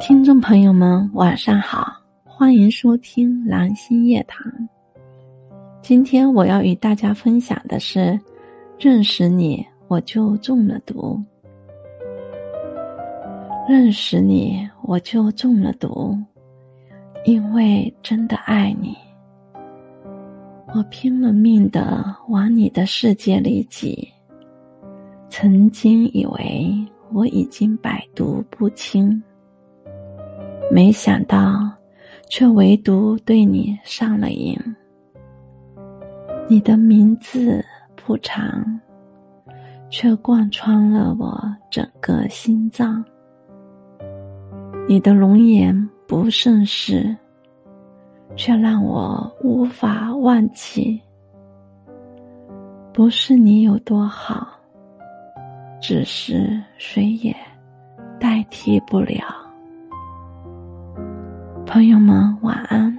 [0.00, 1.92] 听众朋友们，晚上好，
[2.24, 4.46] 欢迎收听蓝心夜谈。
[5.82, 8.18] 今天我要与大家分享的是：
[8.78, 11.20] 认识你，我就中了毒；
[13.68, 16.16] 认识你，我就中了毒，
[17.24, 18.96] 因为真的爱你，
[20.74, 24.08] 我拼了命的往你的世界里挤。
[25.28, 26.72] 曾经以为
[27.12, 29.20] 我已经百毒不侵。
[30.70, 31.70] 没想到，
[32.28, 34.56] 却唯独对你上了瘾。
[36.48, 37.64] 你的名字
[37.96, 38.80] 不长，
[39.88, 43.02] 却贯穿了我整个心脏。
[44.86, 47.16] 你的容颜不盛世，
[48.36, 51.00] 却让我无法忘记。
[52.92, 54.48] 不是你有多好，
[55.80, 57.34] 只是谁也
[58.20, 59.47] 代替不了。
[61.68, 62.97] 朋友们，晚安。